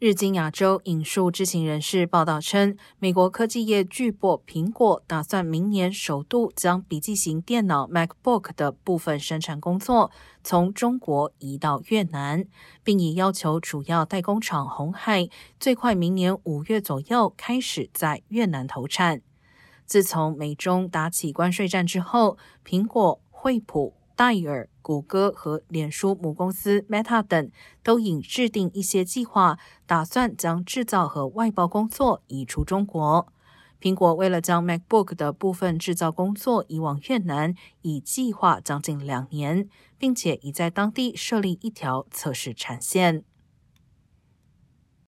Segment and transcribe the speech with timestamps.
[0.00, 10.10] 日经亚洲引述知情人士报道称，美国科技业巨擘苹果打算明年首度将笔记型电脑 MacBook 的部分生产工作
[10.42, 12.46] 从中国移到越南，
[12.82, 15.28] 并已要求主要代工厂红海
[15.58, 19.20] 最快明年五月左右开始在越南投产。
[19.84, 23.99] 自从美中打起关税战之后，苹果、惠普。
[24.20, 27.50] 戴尔、谷歌和脸书母公司 Meta 等
[27.82, 33.32] 都已制定一些计划，打算将制造和外包工作移出中国。
[33.80, 39.66] 苹果为了将 MacBook 的部分制造工作移往越南，已计划将近两年，
[39.96, 43.24] 并且已在当地设立一条测试产线。